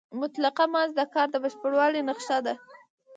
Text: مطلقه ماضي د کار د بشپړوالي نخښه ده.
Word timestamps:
مطلقه 0.21 0.63
ماضي 0.73 0.93
د 0.97 1.01
کار 1.13 1.27
د 1.31 1.35
بشپړوالي 1.43 2.01
نخښه 2.07 2.37
ده. 2.45 2.53